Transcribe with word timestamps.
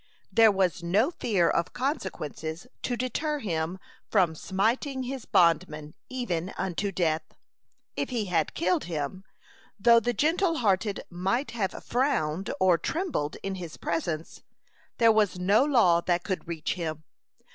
There 0.31 0.51
was 0.51 0.81
no 0.81 1.11
fear 1.11 1.47
of 1.47 1.73
consequences 1.73 2.65
to 2.81 2.97
deter 2.97 3.37
him 3.37 3.77
from 4.09 4.33
smiting 4.33 5.03
his 5.03 5.25
bondman, 5.25 5.93
even 6.09 6.55
unto 6.57 6.91
death. 6.91 7.21
If 7.95 8.09
he 8.09 8.25
had 8.25 8.55
killed 8.55 8.85
him, 8.85 9.23
though 9.79 9.99
the 9.99 10.13
gentle 10.13 10.57
hearted 10.57 11.03
might 11.11 11.51
have 11.51 11.83
frowned 11.83 12.51
or 12.59 12.79
trembled 12.79 13.37
in 13.43 13.53
his 13.61 13.77
presence, 13.77 14.41
there 14.97 15.11
was 15.11 15.37
no 15.37 15.63
law 15.63 16.01
that 16.01 16.23
could 16.23 16.47
reach 16.47 16.73
him. 16.73 17.03